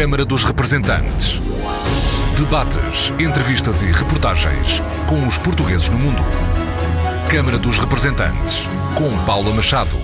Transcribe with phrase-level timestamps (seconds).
[0.00, 1.38] Câmara dos Representantes.
[2.34, 6.22] Debates, entrevistas e reportagens com os portugueses no mundo.
[7.30, 8.62] Câmara dos Representantes,
[8.96, 9.94] com Paula Machado.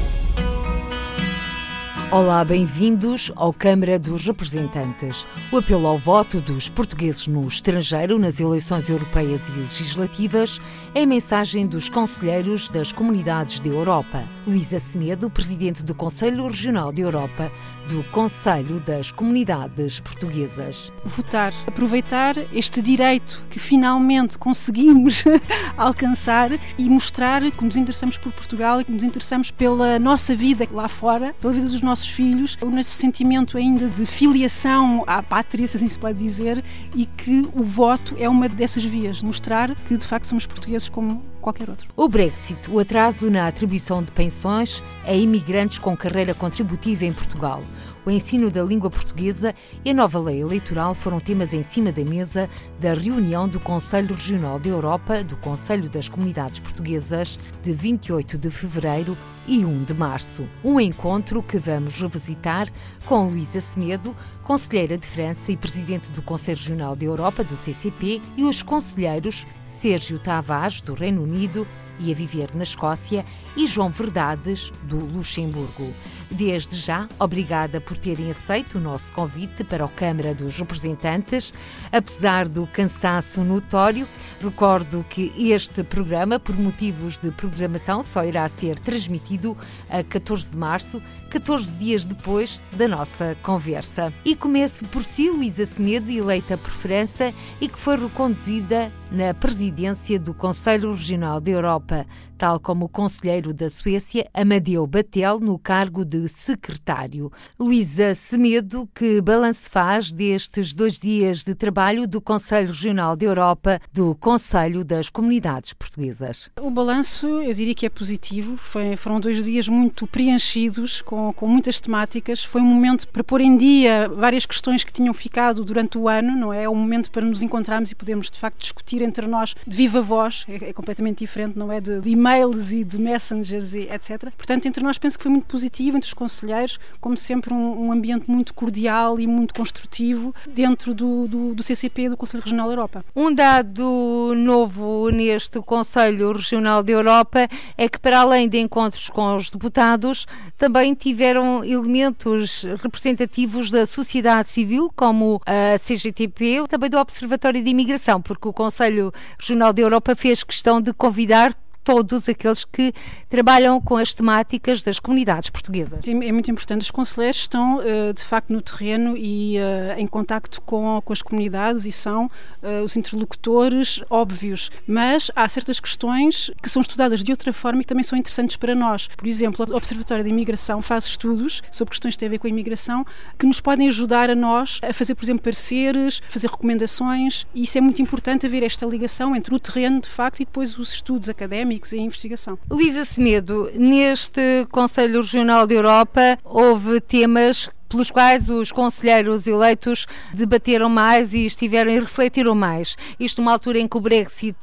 [2.09, 5.27] Olá, bem-vindos ao Câmara dos Representantes.
[5.51, 10.61] O apelo ao voto dos portugueses no estrangeiro nas eleições europeias e legislativas
[10.95, 14.23] é a mensagem dos conselheiros das comunidades da Europa.
[14.47, 17.51] Luísa Semedo, presidente do Conselho Regional da Europa,
[17.89, 20.93] do Conselho das Comunidades Portuguesas.
[21.04, 25.25] Votar, aproveitar este direito que finalmente conseguimos
[25.76, 30.67] alcançar e mostrar que nos interessamos por Portugal e que nos interessamos pela nossa vida
[30.72, 35.69] lá fora, pela vida dos nossos filhos, o nosso sentimento ainda de filiação à pátria,
[35.69, 36.64] se assim se pode dizer,
[36.95, 41.23] e que o voto é uma dessas vias, mostrar que de facto somos portugueses como
[41.47, 41.89] qualquer outro.
[41.97, 47.62] O Brexit, o atraso na atribuição de pensões a imigrantes com carreira contributiva em Portugal,
[48.06, 49.53] o ensino da língua portuguesa
[49.84, 52.48] e a nova lei eleitoral foram temas em cima da mesa
[52.81, 58.48] da reunião do Conselho Regional da Europa do Conselho das Comunidades Portuguesas de 28 de
[58.48, 60.48] fevereiro e 1 de março.
[60.63, 62.69] Um encontro que vamos revisitar
[63.05, 68.20] com Luísa Semedo, conselheira de França e presidente do Conselho Regional da Europa do CCP,
[68.37, 71.67] e os conselheiros Sérgio Tavares, do Reino Unido,
[71.98, 73.25] e a viver na Escócia,
[73.57, 75.93] e João Verdades, do Luxemburgo.
[76.31, 81.55] Desde já, obrigada por terem aceito o nosso convite para a Câmara dos Representantes.
[81.93, 84.09] Apesar do cansaço notório,
[84.43, 89.57] recordo que este programa, por motivos de programação, só irá ser transmitido
[89.89, 91.01] a 14 de março,
[91.37, 94.11] 14 dias depois da nossa conversa.
[94.25, 100.19] E começo por si, Luísa Semedo, eleita por França e que foi reconduzida na presidência
[100.19, 106.05] do Conselho Regional da Europa, tal como o conselheiro da Suécia, Amadeu Batel, no cargo
[106.05, 107.31] de secretário.
[107.59, 113.81] Luísa Semedo, que balanço faz destes dois dias de trabalho do Conselho Regional da Europa,
[113.92, 116.51] do Conselho das Comunidades Portuguesas?
[116.61, 118.57] O balanço, eu diria que é positivo.
[118.57, 122.45] Foi, foram dois dias muito preenchidos, com, com muitas temáticas.
[122.45, 126.37] Foi um momento para pôr em dia várias questões que tinham ficado durante o ano,
[126.37, 126.64] não é?
[126.64, 130.00] É um momento para nos encontrarmos e podermos, de facto, discutir entre nós de viva
[130.00, 130.44] voz.
[130.48, 131.81] É, é completamente diferente, não é?
[131.81, 134.31] De, de e-mails e de messengers e etc.
[134.36, 137.92] Portanto, entre nós penso que foi muito positivo, entre os conselheiros, como sempre um, um
[137.92, 142.72] ambiente muito cordial e muito construtivo dentro do, do, do CCP, do Conselho Regional da
[142.72, 143.04] Europa.
[143.15, 149.34] Um dado novo neste Conselho Regional da Europa é que, para além de encontros com
[149.34, 150.26] os deputados,
[150.56, 158.21] também tiveram elementos representativos da sociedade civil, como a CGTP, também do Observatório de Imigração,
[158.21, 161.54] porque o Conselho Regional da Europa fez questão de convidar
[161.86, 162.92] todos aqueles que
[163.30, 166.00] trabalham com as temáticas das comunidades portuguesas.
[166.08, 166.82] É muito importante.
[166.82, 171.22] Os conselheiros estão, eh, de facto, no terreno e eh, em contacto com, com as
[171.22, 172.28] comunidades e são
[172.60, 177.84] eh, os interlocutores óbvios, mas há certas questões que são estudadas de outra forma e
[177.84, 179.06] também são interessantes para nós.
[179.16, 182.48] Por exemplo, o Observatório da Imigração faz estudos sobre questões que têm a ver com
[182.48, 183.06] a imigração
[183.38, 187.78] que nos podem ajudar a nós a fazer, por exemplo, pareceres, fazer recomendações e isso
[187.78, 191.28] é muito importante haver esta ligação entre o terreno, de facto, e depois os estudos
[191.28, 192.59] académicos académicos e investigação.
[192.70, 200.88] Luísa Semedo, neste Conselho Regional da Europa houve temas pelos quais os conselheiros eleitos debateram
[200.88, 202.97] mais e estiveram e refletiram mais.
[203.19, 204.56] Isto numa altura em que o Brexit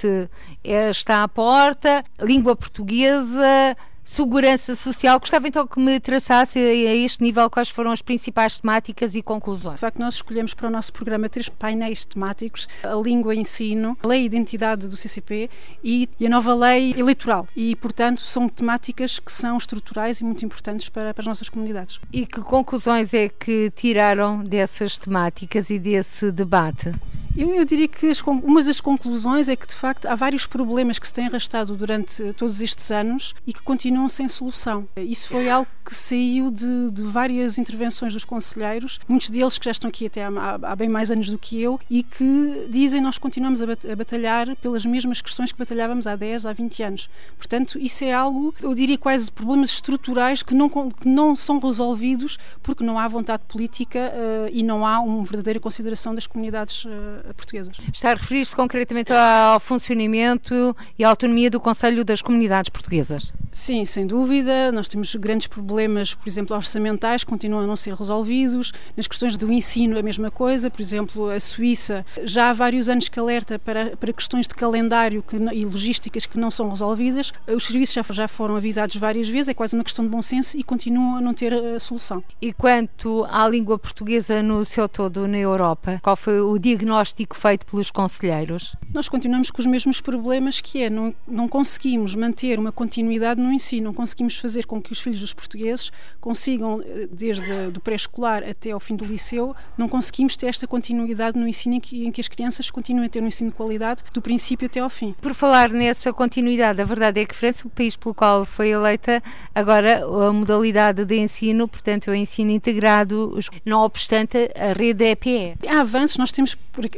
[0.64, 5.20] eh, está à porta, língua portuguesa, segurança social.
[5.20, 9.76] Gostava então que me traçasse a este nível quais foram as principais temáticas e conclusões.
[9.76, 13.98] De facto, nós escolhemos para o nosso programa três painéis temáticos: a língua e ensino,
[14.04, 15.50] a lei e identidade do CCP
[15.84, 17.48] e a nova lei eleitoral.
[17.56, 22.00] E, portanto, são temáticas que são estruturais e muito importantes para, para as nossas comunidades.
[22.12, 26.94] E que conclusões é que tiraram dessas temáticas e desse debate?
[27.36, 31.00] Eu, eu, diria que as, uma das conclusões é que, de facto, há vários problemas
[31.00, 34.88] que se têm arrastado durante todos estes anos e que continuam sem solução.
[34.96, 39.72] Isso foi algo que saiu de, de várias intervenções dos conselheiros, muitos deles que já
[39.72, 43.18] estão aqui até há, há, bem mais anos do que eu e que dizem nós
[43.18, 47.10] continuamos a, a batalhar pelas mesmas questões que batalhávamos há 10, há 20 anos.
[47.36, 52.38] Portanto, isso é algo, eu diria quase problemas estruturais que não, que não são resolvidos
[52.62, 57.23] porque não há vontade política uh, e não há uma verdadeira consideração das comunidades uh,
[57.36, 57.78] portuguesas.
[57.94, 63.32] Está a referir-se concretamente ao funcionamento e à autonomia do Conselho das Comunidades Portuguesas?
[63.52, 64.72] Sim, sem dúvida.
[64.72, 68.74] Nós temos grandes problemas, por exemplo, orçamentais, que continuam a não ser resolvidos.
[68.98, 70.72] Nas questões do ensino, a mesma coisa.
[70.72, 75.22] Por exemplo, a Suíça já há vários anos que alerta para, para questões de calendário
[75.22, 77.32] que, e logísticas que não são resolvidas.
[77.48, 80.58] Os serviços já, já foram avisados várias vezes, é quase uma questão de bom senso
[80.58, 82.24] e continuam a não ter a solução.
[82.42, 87.66] E quanto à língua portuguesa no seu todo na Europa, qual foi o diagnóstico feito
[87.66, 88.76] pelos conselheiros?
[88.94, 93.52] Nós continuamos com os mesmos problemas que é, não, não conseguimos manter uma continuidade no
[93.52, 98.44] ensino, não conseguimos fazer com que os filhos dos portugueses consigam, eh, desde do pré-escolar
[98.44, 102.12] até ao fim do liceu, não conseguimos ter esta continuidade no ensino em que, em
[102.12, 105.16] que as crianças continuem a ter um ensino de qualidade do princípio até ao fim.
[105.22, 109.22] Por falar nessa continuidade, a verdade é que França, o país pelo qual foi eleita,
[109.54, 115.56] agora a modalidade de ensino, portanto, é o ensino integrado, não obstante a rede EPE.
[115.68, 116.58] Há avanços, nós temos,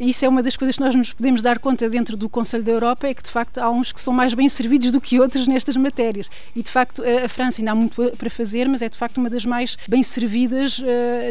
[0.10, 2.72] isso é uma das coisas que nós nos podemos dar conta dentro do Conselho da
[2.72, 5.48] Europa, é que de facto há uns que são mais bem servidos do que outros
[5.48, 6.30] nestas matérias.
[6.56, 9.30] E de facto a França ainda há muito para fazer, mas é de facto uma
[9.30, 10.84] das mais bem servidas uh,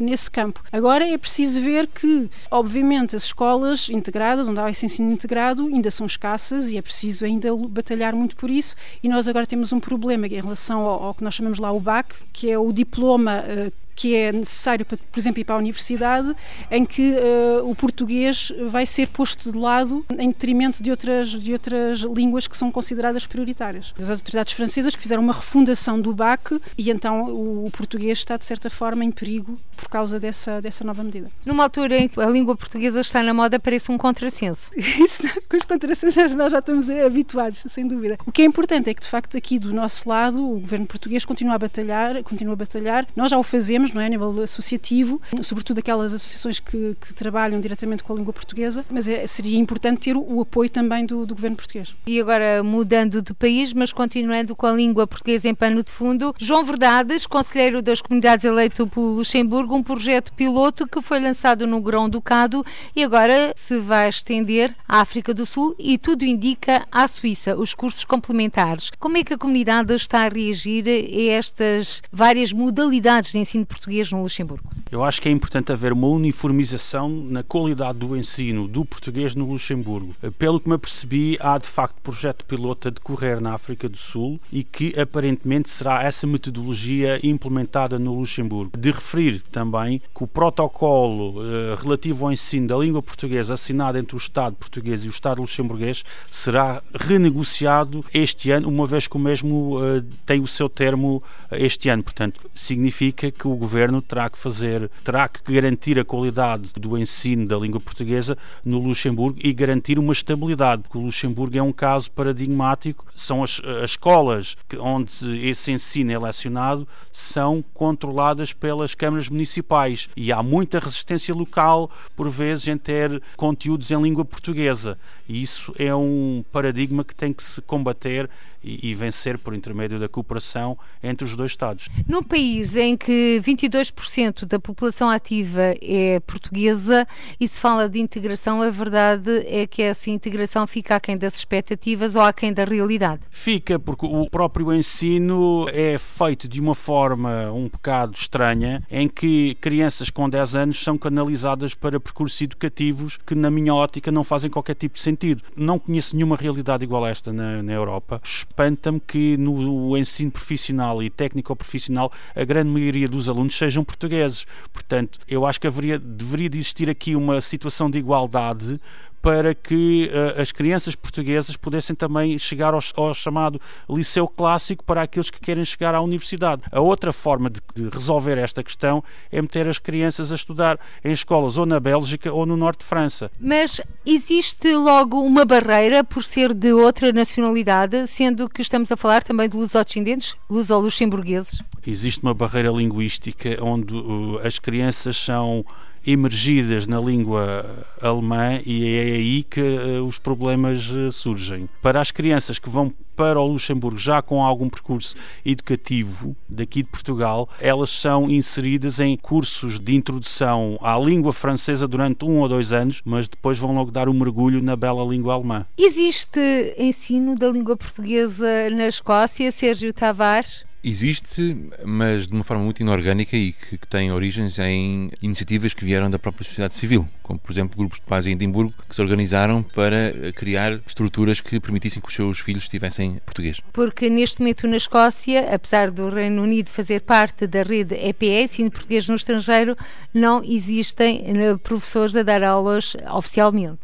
[0.02, 0.62] nesse campo.
[0.72, 5.90] Agora é preciso ver que, obviamente, as escolas integradas, onde há esse ensino integrado, ainda
[5.90, 8.74] são escassas e é preciso ainda batalhar muito por isso.
[9.02, 11.80] E nós agora temos um problema em relação ao, ao que nós chamamos lá o
[11.80, 15.58] BAC, que é o diploma uh, que é necessário para, por exemplo, ir para a
[15.58, 16.34] universidade,
[16.70, 21.52] em que uh, o português vai ser posto de lado em detrimento de outras, de
[21.52, 23.94] outras línguas que são consideradas prioritárias.
[23.98, 28.36] As autoridades francesas que fizeram uma refundação do BAC e então o, o português está,
[28.36, 31.30] de certa forma, em perigo por causa dessa, dessa nova medida.
[31.44, 34.70] Numa altura em que a língua portuguesa está na moda, parece um contrassenso.
[34.76, 38.18] Isso, com os contrassensos nós já estamos habituados, sem dúvida.
[38.26, 41.24] O que é importante é que, de facto, aqui do nosso lado, o governo português
[41.24, 43.06] continua a batalhar, continua a batalhar.
[43.14, 47.60] Nós já o fazemos, não é, a nível associativo, sobretudo aquelas associações que, que trabalham
[47.60, 51.34] diretamente com a língua portuguesa, mas é, seria importante ter o, apoio também do, do,
[51.34, 51.94] governo português.
[52.06, 56.34] E agora, mudando de país, mas continuando com a língua portuguesa em pano de fundo,
[56.38, 61.80] João Verdades, conselheiro das comunidades eleito pelo Luxemburgo, um projeto piloto que foi lançado no
[61.80, 62.64] Grão-Ducado
[62.94, 67.74] e agora se vai estender à África do Sul e tudo indica à Suíça, os
[67.74, 68.90] cursos complementares.
[68.98, 74.10] Como é que a comunidade está a reagir a estas várias modalidades de ensino português
[74.12, 74.70] no Luxemburgo?
[74.90, 79.50] Eu acho que é importante haver uma uniformização na qualidade do ensino do português no
[79.50, 80.14] Luxemburgo.
[80.38, 84.40] Pelo que me apercebi, há de facto projeto piloto a decorrer na África do Sul
[84.52, 88.78] e que aparentemente será essa metodologia implementada no Luxemburgo.
[88.78, 94.14] De referir também que o protocolo eh, relativo ao ensino da língua portuguesa assinado entre
[94.14, 99.18] o Estado português e o Estado luxemburguês será renegociado este ano, uma vez que o
[99.18, 102.02] mesmo eh, tem o seu termo eh, este ano.
[102.02, 107.46] Portanto, significa que o governo terá que fazer, terá que garantir a qualidade do ensino
[107.46, 112.10] da língua portuguesa no Luxemburgo e garantir uma estabilidade, porque o Luxemburgo é um caso
[112.10, 113.06] paradigmático.
[113.14, 120.30] São as, as escolas onde esse ensino é lecionado são controladas pelas câmaras municipais e
[120.30, 124.98] há muita resistência local, por vezes, em ter conteúdos em língua portuguesa.
[125.26, 128.28] E isso é um paradigma que tem que se combater
[128.64, 131.88] e, e vencer por intermédio da cooperação entre os dois Estados.
[132.08, 137.06] Num país em que 22% da população ativa é portuguesa
[137.38, 142.16] e se fala de integração, a verdade é que essa integração fica aquém das expectativas
[142.16, 143.20] ou aquém da realidade?
[143.30, 149.56] Fica, porque o próprio ensino é feito de uma forma um bocado estranha, em que
[149.60, 154.50] crianças com 10 anos são canalizadas para percursos educativos que, na minha ótica, não fazem
[154.50, 155.42] qualquer tipo de sentido.
[155.56, 158.20] Não conheço nenhuma realidade igual a esta na, na Europa.
[158.54, 164.46] Espanta-me que no ensino profissional e técnico-profissional a grande maioria dos alunos sejam portugueses.
[164.72, 168.80] Portanto, eu acho que haveria, deveria de existir aqui uma situação de igualdade
[169.24, 175.00] para que uh, as crianças portuguesas pudessem também chegar ao, ao, chamado liceu clássico para
[175.00, 176.60] aqueles que querem chegar à universidade.
[176.70, 179.02] A outra forma de, de, resolver esta questão
[179.32, 182.84] é meter as crianças a estudar em escolas ou na Bélgica ou no norte de
[182.84, 183.30] França.
[183.40, 189.24] Mas existe logo uma barreira por ser de outra nacionalidade, sendo que estamos a falar
[189.24, 191.62] também de luso-descendentes, luso-luxemburgueses?
[191.86, 195.64] Existe uma barreira linguística onde uh, as crianças são
[196.06, 197.64] emergidas na língua
[198.00, 201.68] alemã e é aí que uh, os problemas uh, surgem.
[201.82, 206.88] Para as crianças que vão para o Luxemburgo já com algum percurso educativo daqui de
[206.88, 212.72] Portugal, elas são inseridas em cursos de introdução à língua francesa durante um ou dois
[212.72, 215.64] anos, mas depois vão logo dar um mergulho na bela língua alemã.
[215.78, 220.64] Existe ensino da língua portuguesa na Escócia, Sérgio Tavares?
[220.86, 225.82] Existe, mas de uma forma muito inorgânica e que, que, tem origens em iniciativas que
[225.82, 229.00] vieram da própria sociedade civil, como por exemplo grupos de paz em Edimburgo que se
[229.00, 233.62] organizaram para criar estruturas que permitissem que os seus filhos tivessem português.
[233.72, 238.70] Porque neste momento na Escócia, apesar do Reino Unido fazer parte da rede EPE, ensino
[238.70, 239.74] português no estrangeiro,
[240.12, 243.78] não existem eh, professores a dar aulas oficialmente.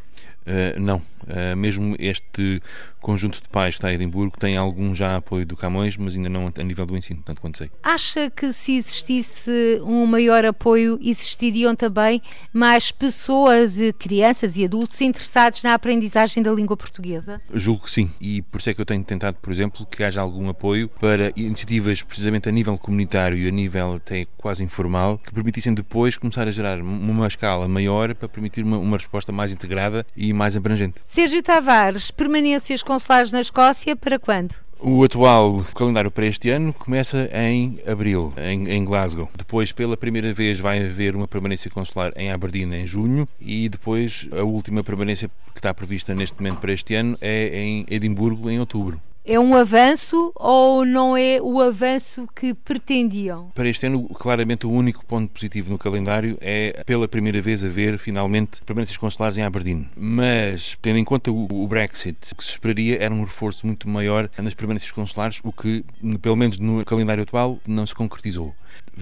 [0.47, 2.61] Uh, não, uh, mesmo este
[3.00, 6.28] conjunto de pais que está em Edimburgo tem algum já apoio do Camões, mas ainda
[6.28, 7.71] não a nível do ensino, tanto quanto sei.
[7.83, 12.21] Acha que se existisse um maior apoio, existiriam também
[12.52, 17.40] mais pessoas, crianças e adultos interessados na aprendizagem da língua portuguesa?
[17.52, 20.21] Julgo que sim, e por isso é que eu tenho tentado, por exemplo, que haja
[20.21, 25.33] algum apoio para iniciativas precisamente a nível comunitário e a nível até quase informal, que
[25.33, 30.07] permitissem depois começar a gerar uma escala maior para permitir uma, uma resposta mais integrada
[30.16, 31.02] e mais abrangente.
[31.07, 34.52] Sérgio Tavares, permanências consulares na Escócia para quando?
[34.80, 39.28] O atual calendário para este ano começa em abril, em, em, Glasgow.
[39.37, 44.28] Depois, pela primeira vez, vai haver uma permanência consular em Aberdeen em junho e depois
[44.37, 48.59] a última permanência que está prevista neste momento para este ano é em Edimburgo em
[48.59, 49.00] outubro.
[49.33, 53.53] É um avanço ou não é o avanço que pretendiam?
[53.55, 57.97] Para este ano, claramente o único ponto positivo no calendário é pela primeira vez haver
[57.97, 59.89] finalmente permanências consulares em Aberdeen.
[59.97, 64.29] Mas, tendo em conta o Brexit, o que se esperaria era um reforço muito maior
[64.37, 65.85] nas permanências consulares, o que,
[66.21, 68.53] pelo menos no calendário atual, não se concretizou.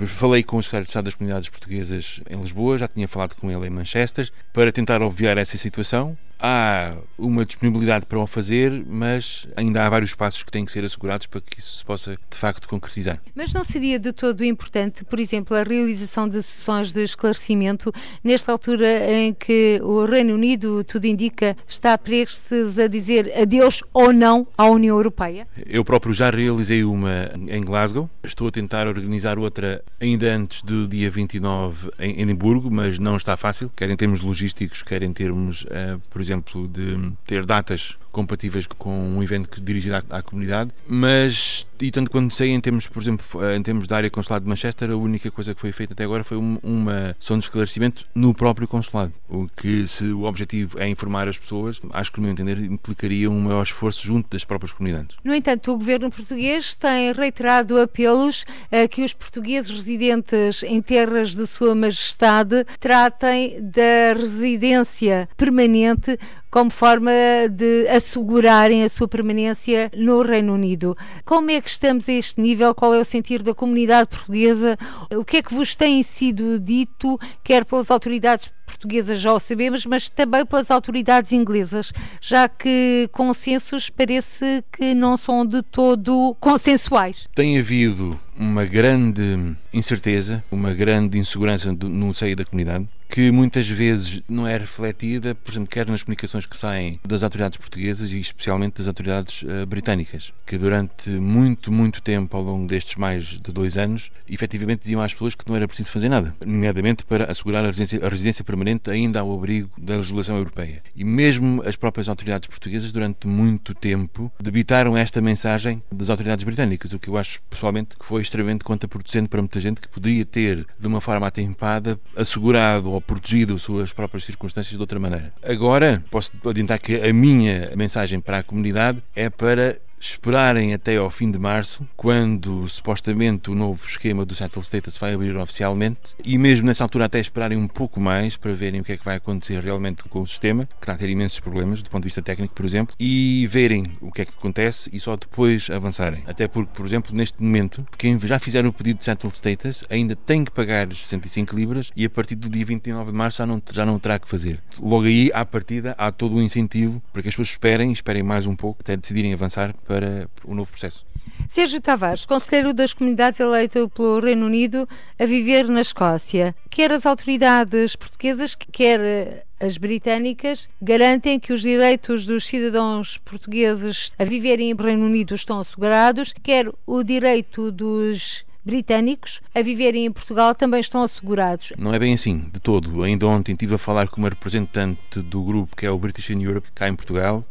[0.07, 3.51] Falei com o secretário de Estado das Comunidades Portuguesas em Lisboa, já tinha falado com
[3.51, 9.47] ele em Manchester, para tentar obviar essa situação há uma disponibilidade para o fazer, mas
[9.57, 12.37] ainda há vários passos que têm que ser assegurados para que isso se possa de
[12.37, 13.21] facto concretizar.
[13.35, 18.53] Mas não seria de todo importante, por exemplo, a realização de sessões de esclarecimento nesta
[18.53, 24.47] altura em que o Reino Unido, tudo indica, está prestes a dizer adeus ou não
[24.57, 25.47] à União Europeia?
[25.67, 29.58] Eu próprio já realizei uma em Glasgow, estou a tentar organizar outra
[30.01, 34.83] ainda antes do dia 29 em Edimburgo, mas não está fácil, quer em termos logísticos,
[34.83, 39.97] quer em termos, uh, por exemplo, de ter datas compatíveis com um evento que dirigido
[39.97, 43.25] à, à, comunidade, mas e tanto quanto sei em termos, por exemplo,
[43.55, 46.25] em termos da área consulado de Manchester, a única coisa que foi feita até agora
[46.25, 51.29] foi uma, uma de esclarecimento no próprio consulado, o que se o objetivo é informar
[51.29, 55.17] as pessoas, acho que no meu entender implicaria um maior esforço junto das próprias comunidades.
[55.23, 61.35] No entanto, o governo português tem reiterado apelos a que os portugueses residentes em terras
[61.35, 66.19] de sua majestade tratem da residência permanente
[66.51, 67.11] como forma
[67.51, 70.97] de assegurarem a sua permanência no Reino Unido.
[71.25, 72.75] Como é que estamos a este nível?
[72.75, 74.77] Qual é o sentir da comunidade portuguesa?
[75.15, 79.87] O que é que vos tem sido dito, quer pelas autoridades portuguesas já o sabemos,
[79.87, 87.27] mas também pelas autoridades inglesas, já que consensos parece que não são de todo consensuais.
[87.35, 94.23] Tem havido uma grande incerteza, uma grande insegurança no seio da comunidade que muitas vezes
[94.29, 98.79] não é refletida, por exemplo, quer nas comunicações que saem das autoridades portuguesas e especialmente
[98.79, 103.79] das autoridades uh, britânicas, que durante muito, muito tempo, ao longo destes mais de dois
[103.79, 107.69] anos, efetivamente diziam às pessoas que não era preciso fazer nada, nomeadamente para assegurar a
[107.69, 110.83] residência, a residência permanente ainda ao abrigo da legislação europeia.
[110.95, 116.93] E mesmo as próprias autoridades portuguesas, durante muito tempo, debitaram esta mensagem das autoridades britânicas,
[116.93, 120.67] o que eu acho pessoalmente que foi extremamente contraproducente para muita gente que poderia ter,
[120.79, 125.33] de uma forma atempada, assegurado ou protegido as suas próprias circunstâncias de outra maneira.
[125.43, 131.11] Agora, posso adiantar que a minha mensagem para a comunidade é para esperarem até ao
[131.11, 136.39] fim de março, quando supostamente o novo esquema do Settle Status vai abrir oficialmente, e
[136.39, 139.17] mesmo nessa altura até esperarem um pouco mais para verem o que é que vai
[139.17, 142.23] acontecer realmente com o sistema, que está a ter imensos problemas do ponto de vista
[142.23, 146.23] técnico, por exemplo, e verem o que é que acontece e só depois avançarem.
[146.27, 150.15] Até porque, por exemplo, neste momento, quem já fizer o pedido de Settle Status ainda
[150.15, 153.63] tem que pagar 65 libras e a partir do dia 29 de março já não,
[153.73, 154.61] já não terá que fazer.
[154.79, 158.47] Logo aí, à partida, há todo o incentivo para que as pessoas esperem, esperem mais
[158.47, 161.05] um pouco, até decidirem avançar para o novo processo.
[161.49, 164.87] Sérgio Tavares, conselheiro das comunidades eleito pelo Reino Unido
[165.19, 166.55] a viver na Escócia.
[166.69, 174.25] Quer as autoridades portuguesas, quer as britânicas, garantem que os direitos dos cidadãos portugueses a
[174.25, 180.55] viverem no Reino Unido estão assegurados, quer o direito dos britânicos a viverem em Portugal
[180.55, 181.73] também estão assegurados.
[181.79, 183.03] Não é bem assim, de todo.
[183.03, 186.43] Ainda ontem estive a falar com uma representante do grupo que é o British in
[186.43, 187.43] Europe, cá em Portugal,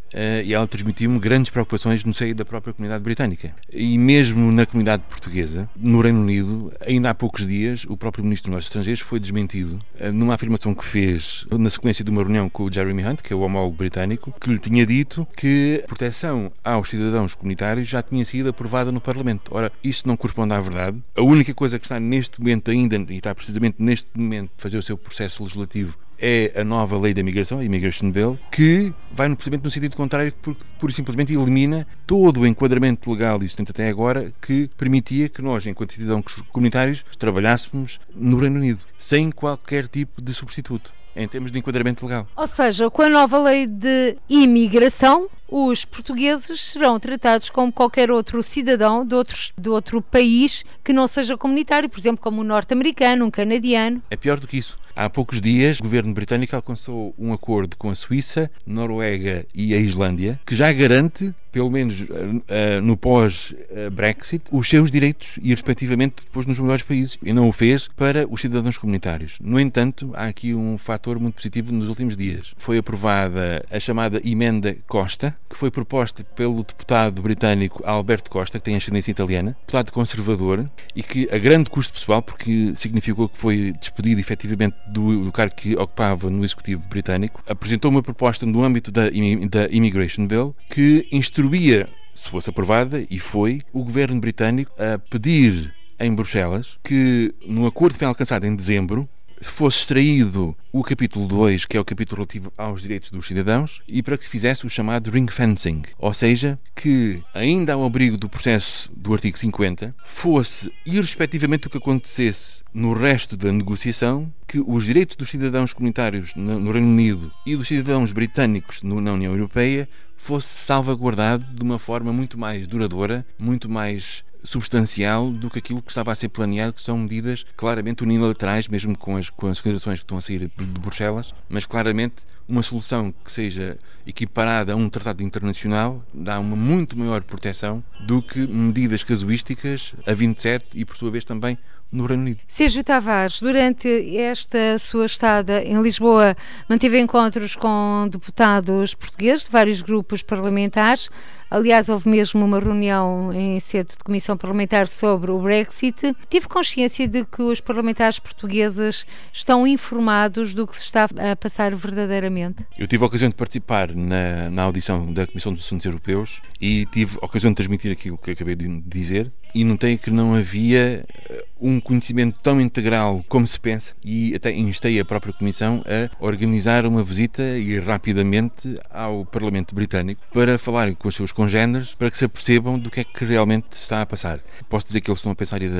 [0.46, 3.54] e ela transmitiu-me grandes preocupações no seio da própria comunidade britânica.
[3.72, 8.50] E mesmo na comunidade portuguesa, no Reino Unido, ainda há poucos dias, o próprio Ministro
[8.50, 12.50] dos Negócios Estrangeiros foi desmentido uh, numa afirmação que fez na sequência de uma reunião
[12.50, 15.88] com o Jeremy Hunt, que é o homólogo britânico, que lhe tinha dito que a
[15.88, 19.52] proteção aos cidadãos comunitários já tinha sido aprovada no Parlamento.
[19.54, 20.98] Ora, isso não corresponde à verdade.
[21.16, 24.84] A única coisa que está neste momento ainda, e está precisamente neste momento fazer o
[24.84, 29.36] seu processo legislativo, é a nova lei da migração, a Immigration Bill, que vai no,
[29.36, 33.90] precisamente no sentido contrário, porque pura e simplesmente elimina todo o enquadramento legal existente até
[33.90, 40.22] agora que permitia que nós, enquanto cidadãos comunitários, trabalhássemos no Reino Unido, sem qualquer tipo
[40.22, 42.28] de substituto em termos de enquadramento legal.
[42.36, 48.44] Ou seja, com a nova lei de imigração, os portugueses serão tratados como qualquer outro
[48.44, 53.26] cidadão de, outros, de outro país que não seja comunitário, por exemplo, como um norte-americano,
[53.26, 54.02] um canadiano.
[54.12, 54.78] É pior do que isso.
[54.98, 59.78] Há poucos dias, o governo britânico alcançou um acordo com a Suíça, Noruega e a
[59.78, 66.48] Islândia, que já garante, pelo menos uh, no pós-Brexit, os seus direitos e, respectivamente, depois
[66.48, 67.20] nos melhores países.
[67.22, 69.38] E não o fez para os cidadãos comunitários.
[69.40, 72.56] No entanto, há aqui um fator muito positivo nos últimos dias.
[72.58, 78.66] Foi aprovada a chamada Emenda Costa, que foi proposta pelo deputado britânico Alberto Costa, que
[78.66, 83.74] tem ascendência italiana, deputado conservador, e que, a grande custo pessoal, porque significou que foi
[83.80, 88.92] despedido efetivamente do, do cargo que ocupava no Executivo britânico, apresentou uma proposta no âmbito
[88.92, 94.98] da, da Immigration Bill que instruía, se fosse aprovada, e foi, o governo britânico a
[94.98, 99.10] pedir em Bruxelas que, no acordo que foi alcançado em dezembro,
[99.42, 104.04] fosse extraído o capítulo 2, que é o capítulo relativo aos direitos dos cidadãos, e
[104.04, 108.30] para que se fizesse o chamado ring fencing, ou seja, que, ainda ao abrigo do
[108.30, 114.86] processo do artigo 50, fosse, irrespectivamente do que acontecesse no resto da negociação, que os
[114.86, 120.48] direitos dos cidadãos comunitários no Reino Unido e dos cidadãos britânicos na União Europeia fosse
[120.48, 126.12] salvaguardado de uma forma muito mais duradoura, muito mais substancial do que aquilo que estava
[126.12, 130.06] a ser planeado, que são medidas claramente unilaterais, mesmo com as, com as considerações que
[130.06, 135.22] estão a sair de Bruxelas, mas claramente uma solução que seja equiparada a um tratado
[135.22, 141.12] internacional dá uma muito maior proteção do que medidas casuísticas a 27 e, por sua
[141.12, 141.58] vez, também
[141.92, 142.40] no Reino Unido.
[142.48, 146.36] Sérgio Tavares, durante esta sua estada em Lisboa,
[146.68, 151.10] manteve encontros com deputados portugueses de vários grupos parlamentares.
[151.50, 156.14] Aliás, houve mesmo uma reunião em sede de comissão parlamentar sobre o Brexit.
[156.30, 161.74] Tive consciência de que os parlamentares portugueses estão informados do que se está a passar
[161.74, 162.66] verdadeiramente?
[162.78, 166.86] Eu tive a ocasião de participar na, na audição da Comissão dos Assuntos Europeus e
[166.88, 171.06] tive a ocasião de transmitir aquilo que acabei de dizer e notei que não havia
[171.30, 176.24] eh, um conhecimento tão integral como se pensa e até instei a própria Comissão a
[176.24, 182.10] organizar uma visita e rapidamente ao Parlamento Britânico para falar com os seus congêneres para
[182.10, 184.40] que se apercebam do que é que realmente está a passar.
[184.68, 185.72] Posso dizer que eles estão a pensar ir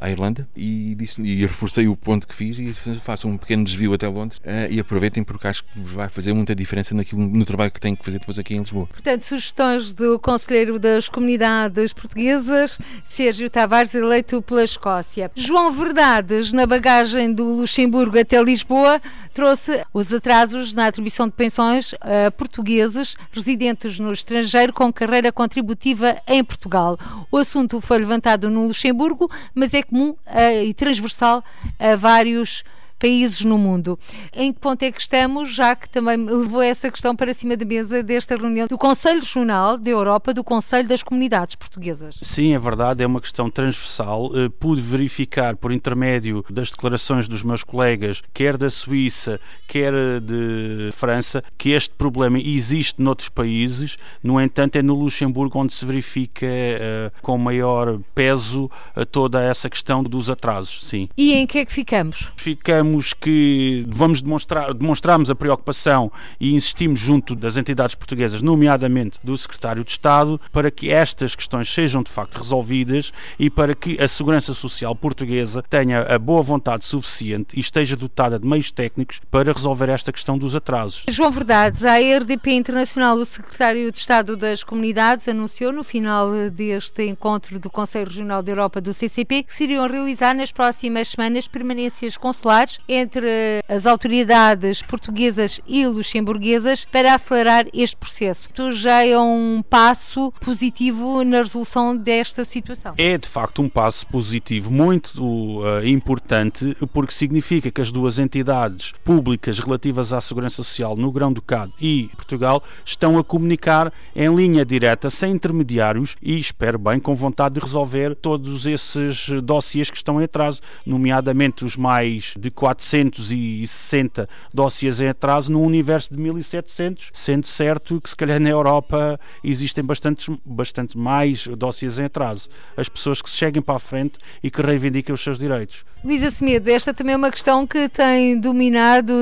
[0.00, 3.94] à, Irlanda e, disse, e reforcei o ponto que fiz e faço um pequeno desvio
[3.94, 7.70] até Londres uh, e aproveitem porque acho que vai fazer muita diferença naquilo, no trabalho
[7.70, 8.86] que tenho que fazer depois aqui em Lisboa.
[8.86, 15.30] Portanto, sugestões do Conselheiro das Comunidades Portuguesas Sérgio Tavares, eleito pela Escócia.
[15.36, 19.00] João Verdades, na bagagem do Luxemburgo até Lisboa,
[19.32, 26.16] trouxe os atrasos na atribuição de pensões a portugueses residentes no estrangeiro com carreira contributiva
[26.26, 26.98] em Portugal.
[27.30, 31.44] O assunto foi levantado no Luxemburgo, mas é comum uh, e transversal
[31.78, 32.64] a vários
[33.00, 33.98] países no mundo.
[34.36, 37.64] Em que ponto é que estamos, já que também levou essa questão para cima da
[37.64, 42.18] mesa desta reunião do Conselho Regional da Europa, do Conselho das Comunidades Portuguesas?
[42.22, 44.30] Sim, é verdade, é uma questão transversal.
[44.34, 50.90] Eh, pude verificar por intermédio das declarações dos meus colegas, quer da Suíça, quer de
[50.92, 56.46] França, que este problema existe noutros países, no entanto, é no Luxemburgo onde se verifica
[56.46, 58.70] uh, com maior peso
[59.10, 60.86] toda essa questão dos atrasos.
[60.86, 61.08] Sim.
[61.16, 62.32] E em que é que ficamos?
[62.36, 69.36] Ficamos que vamos demonstrar, demonstramos a preocupação e insistimos junto das entidades portuguesas, nomeadamente do
[69.36, 74.08] Secretário de Estado, para que estas questões sejam de facto resolvidas e para que a
[74.08, 79.52] Segurança Social portuguesa tenha a boa vontade suficiente e esteja dotada de meios técnicos para
[79.52, 81.04] resolver esta questão dos atrasos.
[81.08, 87.06] João Verdades, a RDP Internacional, o Secretário de Estado das Comunidades, anunciou no final deste
[87.06, 91.46] encontro do Conselho Regional da Europa do CCP que se iriam realizar nas próximas semanas
[91.46, 98.48] permanências consulares entre as autoridades portuguesas e luxemburguesas para acelerar este processo.
[98.48, 102.94] Isto já é um passo positivo na resolução desta situação.
[102.98, 108.92] É de facto um passo positivo muito uh, importante porque significa que as duas entidades
[109.04, 115.10] públicas relativas à segurança social no Grão-Ducado e Portugal estão a comunicar em linha direta,
[115.10, 120.24] sem intermediários e espero bem com vontade de resolver todos esses dossiês que estão em
[120.24, 128.00] atraso, nomeadamente os mais de 460 dossiês em atraso num universo de 1700, sendo certo
[128.00, 132.48] que se calhar na Europa existem bastantes, bastante mais dossiês em atraso.
[132.76, 135.84] As pessoas que se cheguem para a frente e que reivindiquem os seus direitos.
[136.02, 139.12] Luísa Semedo, esta também é uma questão que tem dominado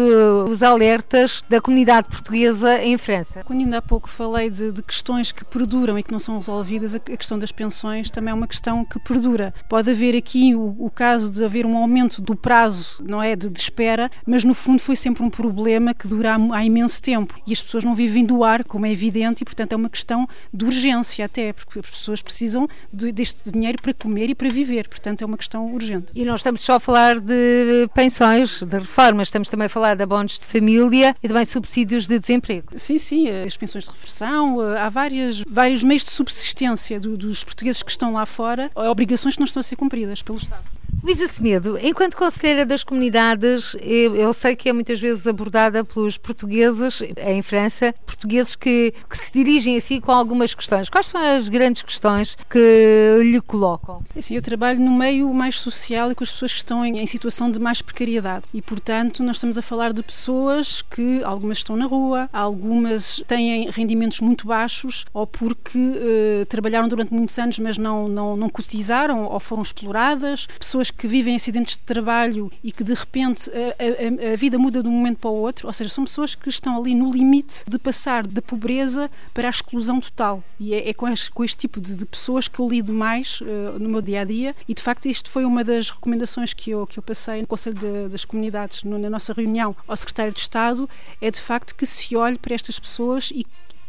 [0.48, 3.42] os alertas da comunidade portuguesa em França.
[3.42, 6.94] Quando ainda há pouco falei de, de questões que perduram e que não são resolvidas,
[6.94, 9.52] a questão das pensões também é uma questão que perdura.
[9.68, 13.48] Pode haver aqui o, o caso de haver um aumento do prazo, não é, de,
[13.48, 17.35] de, espera, mas no fundo foi sempre um problema que dura há, há imenso tempo
[17.46, 20.29] e as pessoas não vivem do ar, como é evidente, e portanto é uma questão
[20.53, 24.88] de urgência até, porque as pessoas precisam de, deste dinheiro para comer e para viver,
[24.88, 26.07] portanto é uma questão urgente.
[26.14, 30.03] E nós estamos só a falar de pensões, de reformas, estamos também a falar de
[30.03, 32.68] abonos de família e também subsídios de desemprego.
[32.77, 37.83] Sim, sim, as pensões de reversão, há várias, vários meios de subsistência do, dos portugueses
[37.83, 40.78] que estão lá fora, obrigações que não estão a ser cumpridas pelo Estado.
[41.02, 46.18] Luísa Semedo, enquanto conselheira das comunidades, eu, eu, sei que é muitas vezes abordada pelos
[46.18, 50.90] portugueses em França, portugueses que, que, se dirigem a si com algumas questões.
[50.90, 54.02] Quais são as grandes questões que lhe colocam?
[54.14, 56.98] É assim, eu trabalho no meio mais social e com as pessoas que estão em,
[56.98, 61.58] em, situação de mais precariedade e, portanto, nós estamos a falar de pessoas que algumas
[61.58, 67.58] estão na rua, algumas têm rendimentos muito baixos ou porque eh, trabalharam durante muitos anos
[67.58, 72.51] mas não, não, não cotizaram ou foram exploradas, pessoas pessoas que vivem acidentes de trabalho
[72.62, 75.66] e que de repente a, a, a, vida muda de um momento para o outro,
[75.66, 79.51] ou seja, são pessoas que estão ali no limite de passar da pobreza para a
[79.51, 80.42] exclusão total.
[80.59, 83.40] E é, é com, este, com, este, tipo de, de, pessoas que eu lido mais
[83.40, 86.70] uh, no meu dia a dia, e de facto isto foi uma das recomendações que
[86.70, 90.33] eu, que eu passei no Conselho de, das Comunidades, no, na nossa reunião ao Secretário
[90.33, 90.88] de Estado,
[91.20, 93.44] é de facto que se olhe para estas pessoas e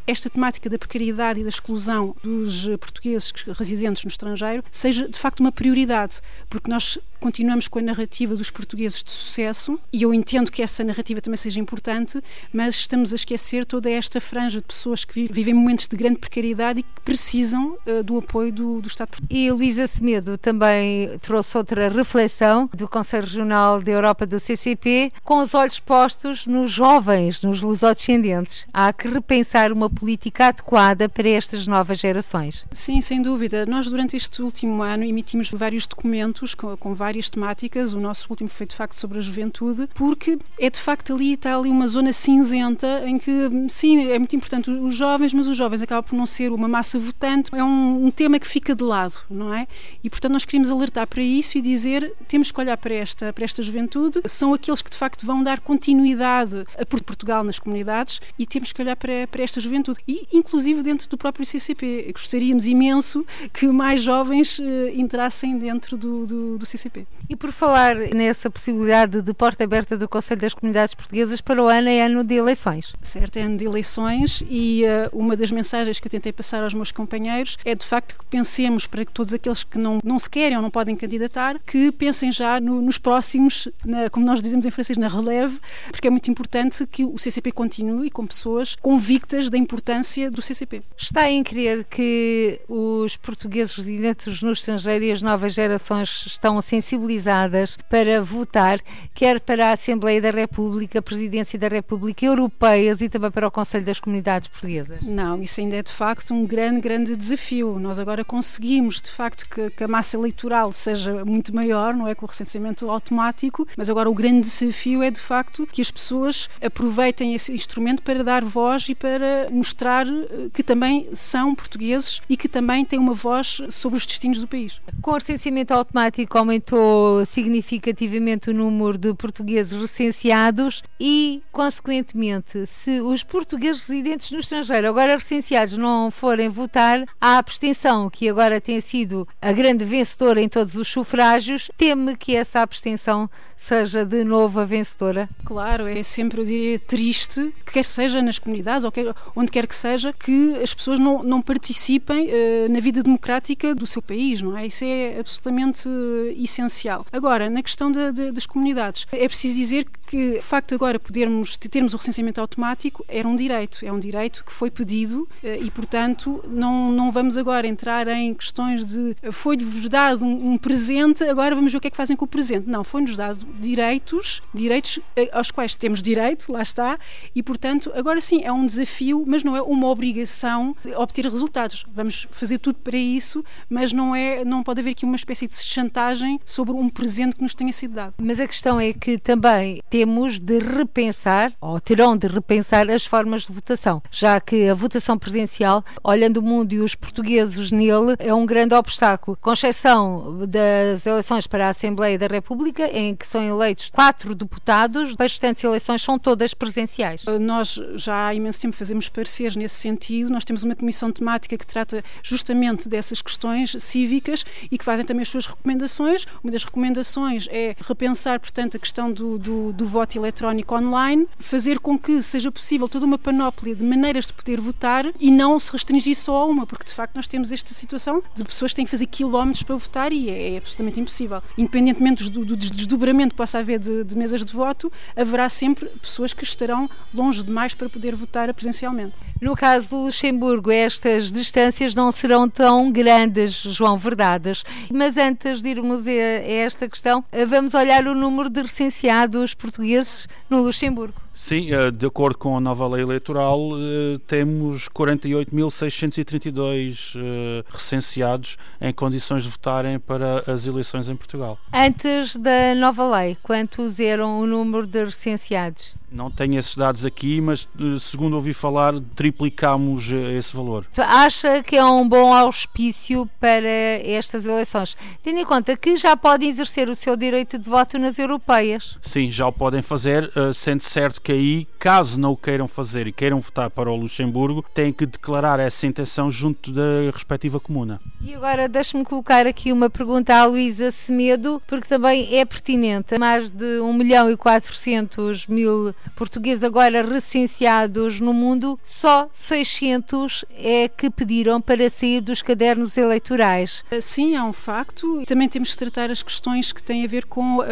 [0.09, 5.39] esta temática da precariedade e da exclusão dos portugueses residentes no estrangeiro seja de facto
[5.39, 6.19] uma prioridade,
[6.49, 10.83] porque nós continuamos com a narrativa dos portugueses de sucesso e eu entendo que essa
[10.83, 15.53] narrativa também seja importante, mas estamos a esquecer toda esta franja de pessoas que vivem
[15.53, 19.39] momentos de grande precariedade e que precisam uh, do apoio do, do Estado português.
[19.39, 25.39] E Luísa Semedo também trouxe outra reflexão do Conselho Regional da Europa do CCP, com
[25.39, 28.65] os olhos postos nos jovens, nos lusodescendentes.
[28.73, 32.65] Há que repensar uma política adequada para estas novas gerações.
[32.71, 33.65] Sim, sem dúvida.
[33.65, 37.93] Nós, durante este último ano, emitimos vários documentos com, com várias temáticas.
[37.93, 41.55] O nosso último foi, de facto, sobre a juventude, porque é, de facto, ali está
[41.57, 45.81] ali uma zona cinzenta em que, sim, é muito importante os jovens, mas os jovens
[45.81, 47.51] acabam por não ser uma massa votante.
[47.53, 49.67] É um, um tema que fica de lado, não é?
[50.03, 53.43] E, portanto, nós queríamos alertar para isso e dizer temos que olhar para esta, para
[53.43, 54.21] esta juventude.
[54.25, 58.81] São aqueles que, de facto, vão dar continuidade a Portugal nas comunidades e temos que
[58.81, 62.11] olhar para, para esta juventude juventude e inclusive dentro do próprio CCP.
[62.13, 67.05] Gostaríamos imenso que mais jovens uh, entrassem dentro do, do, do, CCP.
[67.29, 71.67] E por falar nessa possibilidade de porta aberta do Conselho das Comunidades Portuguesas para o
[71.67, 72.93] ano é ano de eleições.
[73.01, 76.73] Certo, é ano de eleições e uh, uma das mensagens que eu tentei passar aos
[76.73, 80.29] meus companheiros é de facto que pensemos para que todos aqueles que não, não se
[80.29, 84.65] querem ou não podem candidatar, que pensem já no, nos próximos, na, como nós dizemos
[84.65, 85.59] em francês, na releve,
[85.91, 90.41] porque é muito importante que o CCP continue com pessoas convictas da importância importância do
[90.41, 90.81] CCP.
[90.97, 97.77] Está em crer que os portugueses residentes no estrangeiro e as novas gerações estão sensibilizadas
[97.87, 98.79] para votar,
[99.13, 103.51] quer para a Assembleia da República, a Presidência da República, europeias e também para o
[103.51, 105.01] Conselho das Comunidades Portuguesas?
[105.03, 107.77] Não, isso ainda é de facto um grande, grande desafio.
[107.79, 112.15] Nós agora conseguimos de facto que, que a massa eleitoral seja muito maior, não é?
[112.15, 116.49] Com o recenseamento automático, mas agora o grande desafio é de facto que as pessoas
[116.59, 122.35] aproveitem esse instrumento para dar voz e para mostrar eh, que também são portugueses e
[122.35, 124.81] que também têm uma voz sobre os destinos do país.
[125.01, 133.23] Com o recenseamento automático aumentou significativamente o número de portugueses recenseados e, consequentemente, se os
[133.23, 139.27] portugueses residentes no estrangeiro agora recenseados não forem votar, a abstenção, que agora tem sido
[139.41, 144.65] a grande vencedora em todos os sufrágios, teme que essa abstenção seja de novo a
[144.65, 145.29] vencedora?
[145.45, 149.67] Claro, é sempre, eu diria, triste, quer seja nas comunidades ou quer, onde onde quer
[149.67, 154.41] que seja, que as pessoas não, não participem uh, na vida democrática do seu país,
[154.41, 154.67] não é?
[154.67, 157.05] Isso é absolutamente uh, essencial.
[157.11, 161.97] Agora, na questão das comunidades, é preciso dizer que o facto agora podermos termos o
[161.97, 166.91] recenseamento automático era um direito, é um direito que foi pedido uh, e, portanto, não,
[166.91, 171.77] não vamos agora entrar em questões de foi-vos dado um, um presente, agora vamos ver
[171.79, 172.69] o que é que fazem com o presente.
[172.69, 174.99] Não, foi-nos dado direitos, direitos
[175.31, 176.99] aos quais temos direito, lá está,
[177.35, 181.85] e, portanto, agora sim, é um desafio, mas não é uma obrigação obter resultados.
[181.93, 185.55] Vamos fazer tudo para isso, mas não é, não pode haver aqui uma espécie de
[185.55, 188.13] chantagem sobre um presente que nos tenha sido dado.
[188.17, 193.45] Mas a questão é que também temos de repensar, ou terão de repensar, as formas
[193.45, 198.33] de votação, já que a votação presencial, olhando o mundo e os portugueses nele, é
[198.33, 203.41] um grande obstáculo, com exceção das eleições para a Assembleia da República, em que são
[203.43, 207.25] eleitos quatro deputados, as restantes eleições são todas presenciais.
[207.39, 211.65] Nós já há imenso tempo fazemos pareceres nesse sentido, nós temos uma comissão temática que
[211.65, 216.25] trata justamente dessas questões cívicas e que fazem também as suas recomendações.
[216.43, 221.79] Uma das recomendações é repensar, portanto, a questão do, do, do voto eletrónico online, fazer
[221.79, 225.71] com que seja possível toda uma panóplia de maneiras de poder votar e não se
[225.71, 228.85] restringir só a uma, porque de facto nós temos esta situação de pessoas que têm
[228.85, 231.43] que fazer quilómetros para votar e é, é absolutamente impossível.
[231.55, 236.33] Independentemente do, do desdobramento que possa haver de, de mesas de voto, haverá sempre pessoas
[236.33, 239.18] que estarão longe demais para poder votar presencialmente.
[239.41, 244.65] No caso do Luxemburgo, estas distâncias não serão tão grandes, João Verdadas.
[244.91, 250.61] Mas antes de irmos a esta questão, vamos olhar o número de recenseados portugueses no
[250.61, 251.15] Luxemburgo.
[251.39, 258.93] Sim, eh, de acordo com a nova lei eleitoral, eh, temos 48.632 eh, recenseados em
[258.93, 261.57] condições de votarem para as eleições em Portugal.
[261.73, 265.97] Antes da nova lei, quantos eram o número de recenseados?
[266.11, 270.87] Não tenho esses dados aqui, mas segundo ouvi falar, triplicamos esse valor.
[270.97, 273.69] Acha que é um bom auspício para
[274.03, 278.17] estas eleições, tendo em conta que já podem exercer o seu direito de voto nas
[278.17, 278.97] europeias?
[279.03, 283.05] Sim, já o podem fazer, sendo certo que que aí, caso não o queiram fazer
[283.05, 288.01] e queiram votar para o Luxemburgo, têm que declarar essa intenção junto da respectiva comuna.
[288.19, 293.15] E agora deixe-me colocar aqui uma pergunta à Luísa Semedo, porque também é pertinente.
[293.19, 300.87] Mais de 1 milhão e 400 mil portugueses agora recenseados no mundo, só 600 é
[300.87, 303.85] que pediram para sair dos cadernos eleitorais.
[304.01, 305.23] Sim, é um facto.
[305.27, 307.63] Também temos que tratar as questões que têm a ver com uh,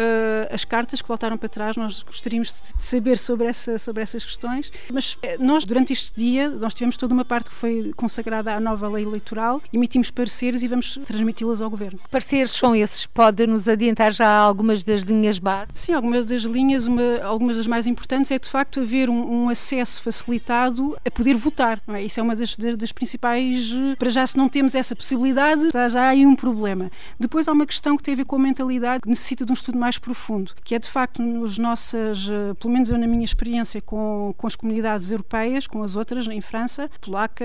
[0.52, 1.76] as cartas que voltaram para trás.
[1.76, 4.72] Nós gostaríamos de saber sobre essa, sobre essas questões.
[4.92, 8.60] Mas eh, nós, durante este dia, nós tivemos toda uma parte que foi consagrada à
[8.60, 11.98] nova lei eleitoral, emitimos pareceres e vamos transmiti-las ao Governo.
[11.98, 13.06] Que pareceres são esses?
[13.06, 15.70] Pode-nos adiantar já algumas das linhas base?
[15.74, 19.48] Sim, algumas das linhas, uma, algumas das mais importantes é de facto haver um, um
[19.48, 21.80] acesso facilitado a poder votar.
[21.88, 22.02] É?
[22.02, 23.72] Isso é uma das, das principais.
[23.98, 26.90] Para já, se não temos essa possibilidade, está já aí um problema.
[27.18, 29.54] Depois há uma questão que tem a ver com a mentalidade que necessita de um
[29.54, 33.24] estudo mais profundo, que é de facto nos nossas, eh, pelo menos eu na minha
[33.28, 37.44] experiência com, com as comunidades europeias, com as outras em França, polaca,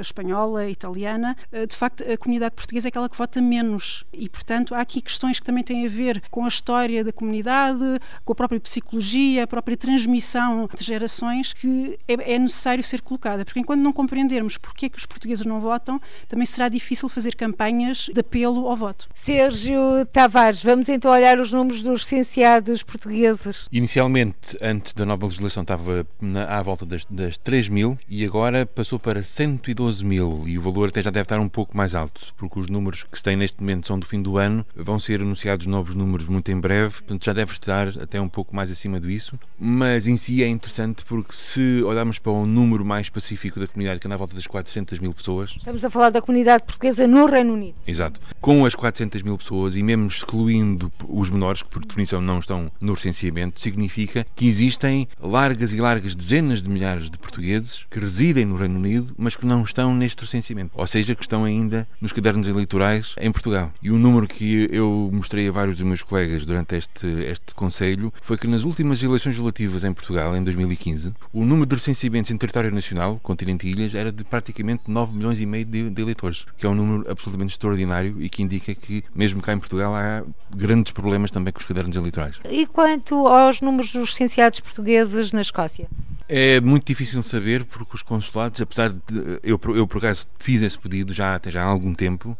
[0.00, 4.74] espanhola, italiana, eh, de facto a comunidade portuguesa é aquela que vota menos e, portanto,
[4.74, 8.36] há aqui questões que também têm a ver com a história da comunidade, com a
[8.36, 13.80] própria psicologia, a própria transmissão de gerações que é, é necessário ser colocada, porque enquanto
[13.80, 18.20] não compreendermos porque é que os portugueses não votam, também será difícil fazer campanhas de
[18.20, 19.08] apelo ao voto.
[19.14, 23.66] Sérgio Tavares, vamos então olhar os números dos licenciados portugueses.
[23.72, 28.64] Inicialmente, antes da nova legislação estava na, à volta das, das 3 mil e agora
[28.64, 32.32] passou para 112 mil e o valor até já deve estar um pouco mais alto,
[32.36, 35.20] porque os números que se têm neste momento são do fim do ano, vão ser
[35.20, 38.98] anunciados novos números muito em breve, portanto já deve estar até um pouco mais acima
[38.98, 43.66] disso, mas em si é interessante porque se olharmos para um número mais específico da
[43.66, 45.54] comunidade, que anda à volta das 400 mil pessoas...
[45.58, 47.74] Estamos a falar da comunidade portuguesa no Reino Unido.
[47.86, 48.18] Exato.
[48.40, 52.72] Com as 400 mil pessoas e mesmo excluindo os menores, que por definição não estão
[52.80, 58.44] no recenseamento, significa que existem largas e largas dezenas de milhares de portugueses que residem
[58.44, 62.12] no Reino Unido, mas que não estão neste recenseamento, ou seja, que estão ainda nos
[62.12, 63.72] cadernos eleitorais em Portugal.
[63.82, 68.12] E o número que eu mostrei a vários dos meus colegas durante este, este Conselho
[68.22, 72.36] foi que nas últimas eleições relativas em Portugal, em 2015, o número de recenseamentos em
[72.36, 76.46] território nacional, continente e ilhas, era de praticamente 9 milhões e meio de, de eleitores,
[76.56, 80.22] que é um número absolutamente extraordinário e que indica que, mesmo cá em Portugal, há
[80.54, 82.40] grandes problemas também com os cadernos eleitorais.
[82.50, 84.91] E quanto aos números dos licenciados portugueses
[85.32, 85.88] na Escócia?
[86.28, 90.78] É muito difícil saber porque os consulados, apesar de eu, eu por acaso fiz esse
[90.78, 92.36] pedido já até já há algum tempo,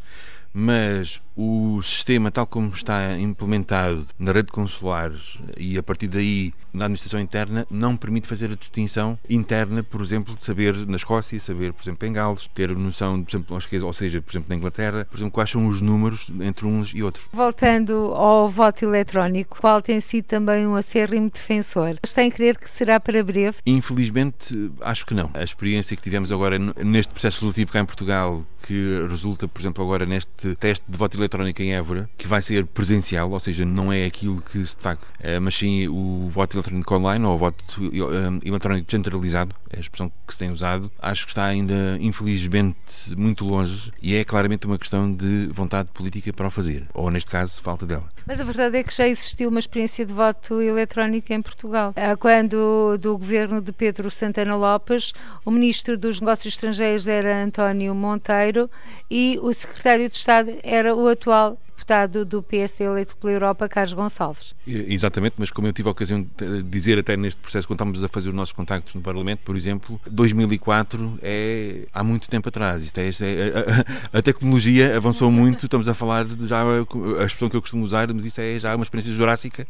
[0.52, 5.12] mas o sistema, tal como está implementado na rede consular
[5.56, 10.34] e a partir daí na administração interna, não permite fazer a distinção interna, por exemplo,
[10.34, 14.22] de saber na Escócia, saber, por exemplo, em Gales, ter noção, por exemplo, ou seja,
[14.22, 17.26] por exemplo, na Inglaterra, por exemplo, quais são os números entre uns e outros.
[17.32, 22.70] Voltando ao voto eletrónico, qual tem sido também um acérrimo defensor, está em crer que
[22.70, 23.58] será para breve?
[23.66, 25.30] Infelizmente, acho que não.
[25.34, 29.84] A experiência que tivemos agora neste processo legislativo cá em Portugal, que resulta, por exemplo,
[29.84, 33.92] agora neste teste de voto eletrónico em Évora, que vai ser presencial, ou seja, não
[33.92, 35.06] é aquilo que de facto,
[35.40, 40.32] mas sim o voto eletrónico online ou o voto eh, eletrónico centralizado, a expressão que
[40.32, 45.12] se tem usado, acho que está ainda, infelizmente, muito longe e é claramente uma questão
[45.12, 48.08] de vontade política para o fazer, ou neste caso, falta dela.
[48.26, 51.92] Mas a verdade é que já existiu uma experiência de voto eletrónico em Portugal.
[51.96, 55.12] Ah, quando do governo de Pedro Santana Lopes,
[55.44, 58.70] o ministro dos Negócios Estrangeiros era António Monteiro
[59.10, 63.92] e o secretário de Estado era o atual deputado do PSD eleito pela Europa, Carlos
[63.92, 64.54] Gonçalves.
[64.66, 68.08] Exatamente, mas como eu tive a ocasião de dizer até neste processo, quando estamos a
[68.08, 72.84] fazer os nossos contactos no Parlamento, por exemplo, 2004 é há muito tempo atrás.
[72.84, 76.62] Isto é, isto é a, a, a, tecnologia avançou muito, estamos a falar de, já
[76.62, 79.66] a expressão que eu costumo usar, mas isto é já uma experiência jurássica,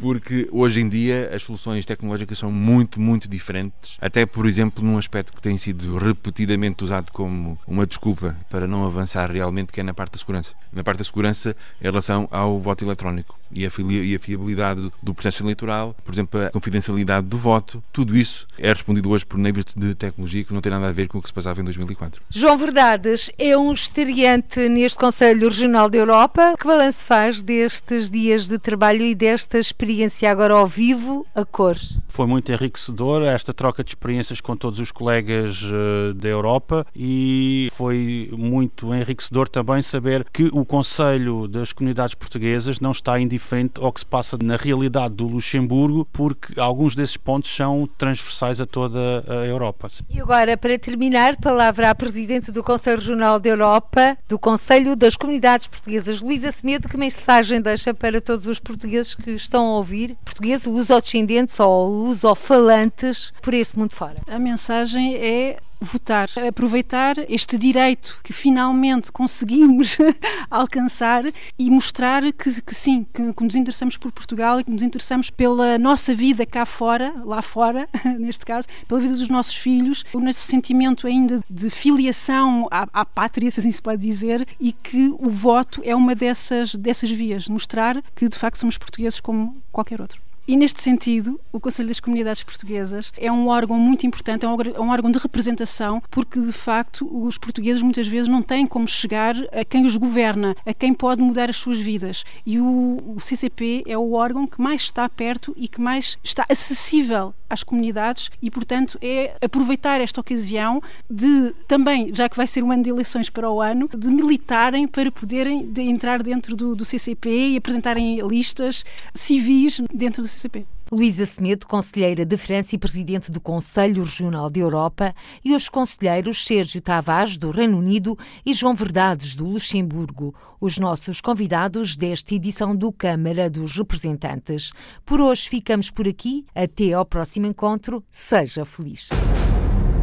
[0.00, 4.96] porque hoje em dia as soluções tecnológicas são muito, muito diferentes, até por exemplo num
[4.96, 9.82] aspecto que tem sido repetidamente usado como uma desculpa para não avançar realmente, que é
[9.82, 10.54] na parte da segurança.
[10.72, 15.94] Na parte da segurança em relação ao voto eletrónico e a, fiabilidade do processo eleitoral,
[16.04, 20.44] por exemplo, a confidencialidade do voto, tudo isso é respondido hoje por níveis de tecnologia
[20.44, 22.22] que não tem nada a ver com o que se passava em 2004.
[22.30, 26.54] João Verdades é um estreante neste Conselho Regional da Europa.
[26.58, 31.98] Que balanço faz destes dias de trabalho e desta experiência agora ao vivo, a cores?
[32.08, 37.70] Foi muito enriquecedor esta troca de experiências com todos os colegas uh, da Europa e
[37.74, 43.80] foi muito enriquecedor também saber que o Conselho das Comunidades Portuguesas não está indiferente diferente
[43.80, 48.66] ao que se passa na realidade do Luxemburgo, porque alguns desses pontos são transversais a
[48.66, 49.88] toda a Europa.
[50.10, 55.16] E agora, para terminar, palavra à Presidente do Conselho Regional da Europa, do Conselho das
[55.16, 60.16] Comunidades Portuguesas, Luísa Semedo, que mensagem deixa para todos os portugueses que estão a ouvir,
[60.24, 64.16] portugueses, lusodescendentes ou lusofalantes, por esse mundo fora?
[64.26, 69.98] A mensagem é votar, aproveitar este direito que finalmente conseguimos
[70.50, 71.24] alcançar
[71.58, 75.30] e mostrar que, que sim, que, que, nos interessamos por Portugal e que nos interessamos
[75.30, 80.20] pela nossa vida cá fora, lá fora, neste caso, pela vida dos nossos filhos, o
[80.20, 85.08] nosso sentimento ainda de filiação à, à pátria, se assim se pode dizer, e que
[85.18, 90.00] o voto é uma dessas, dessas vias, mostrar que de facto somos portugueses como qualquer
[90.00, 90.25] outro.
[90.48, 94.90] E neste sentido, o Conselho das Comunidades Portuguesas é um órgão muito importante, é um
[94.90, 99.64] órgão de representação, porque de facto os portugueses muitas vezes não têm como chegar a
[99.64, 102.24] quem os governa, a quem pode mudar as suas vidas.
[102.44, 107.34] E o, CCP é o órgão que mais está perto e que mais está acessível
[107.50, 110.80] às comunidades e, portanto, é aproveitar esta ocasião
[111.10, 114.86] de também, já que vai ser um ano de eleições para o ano, de militarem
[114.86, 120.66] para poderem de entrar dentro do, do CCP e apresentarem listas civis dentro do CCP.
[120.92, 126.44] Luísa Semedo, Conselheira de França e Presidente do Conselho Regional da Europa, e os conselheiros
[126.44, 132.76] Sérgio Tavares, do Reino Unido, e João Verdades, do Luxemburgo, os nossos convidados desta edição
[132.76, 134.72] do Câmara dos Representantes.
[135.04, 136.44] Por hoje ficamos por aqui.
[136.54, 138.04] Até ao próximo encontro.
[138.10, 139.08] Seja feliz.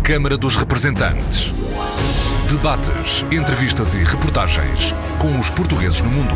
[0.04, 1.52] Câmara dos Representantes.
[2.50, 6.34] Debates, entrevistas e reportagens com os portugueses no mundo.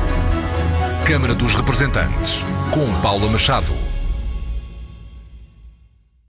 [1.06, 3.87] Câmara dos Representantes, com Paula Machado.